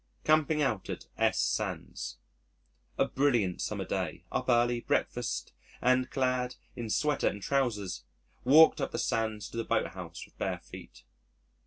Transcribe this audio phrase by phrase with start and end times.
[0.23, 2.17] Camping Out at S Sands
[2.97, 4.23] A brilliant summer day.
[4.31, 8.03] Up early, breakfasted, and, clad in sweater and trousers,
[8.43, 11.03] walked up the sands to the boathouse with bare feet.